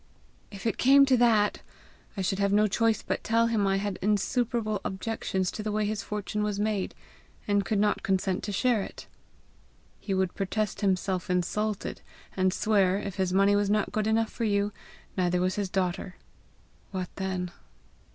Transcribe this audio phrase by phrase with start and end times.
[0.49, 1.61] "If it came to that,
[2.17, 5.85] I should have no choice but tell him I had insuperable objections to the way
[5.85, 6.95] his fortune was made,
[7.47, 9.05] and could not consent to share it."
[9.99, 12.01] "He would protest himself insulted,
[12.35, 14.73] and swear, if his money was not good enough for you,
[15.15, 16.15] neither was his daughter.
[16.89, 17.51] What then?"